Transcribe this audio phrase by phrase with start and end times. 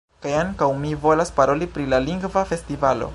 [0.21, 3.09] Kaj ankaŭ mi volas paroli pri la lingva festivalo.